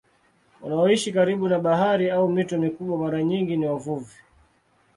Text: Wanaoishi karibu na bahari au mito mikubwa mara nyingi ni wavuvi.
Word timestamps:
Wanaoishi 0.61 1.11
karibu 1.11 1.47
na 1.47 1.59
bahari 1.59 2.09
au 2.11 2.29
mito 2.29 2.57
mikubwa 2.57 2.97
mara 2.97 3.23
nyingi 3.23 3.57
ni 3.57 3.67
wavuvi. 3.67 4.15